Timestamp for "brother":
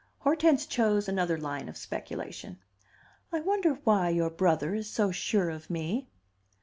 4.31-4.73